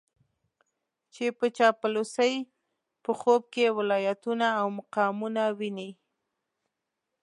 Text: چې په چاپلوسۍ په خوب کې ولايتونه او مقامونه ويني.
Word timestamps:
چې 1.13 1.25
په 1.37 1.45
چاپلوسۍ 1.57 2.33
په 3.03 3.11
خوب 3.19 3.41
کې 3.53 3.75
ولايتونه 3.77 4.47
او 4.59 4.67
مقامونه 4.79 5.43
ويني. 5.59 5.89